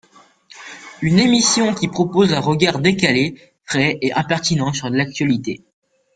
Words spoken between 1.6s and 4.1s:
qui propose un regard décalé, frais